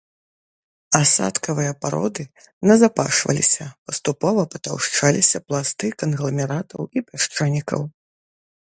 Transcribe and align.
Асадкавыя 0.99 1.73
пароды 1.83 2.23
назапашваліся, 2.71 3.69
паступова 3.91 4.41
патаўшчаліся 4.55 5.37
пласты 5.47 5.87
кангламератаў 6.03 6.81
і 6.97 7.11
пясчанікаў. 7.13 7.81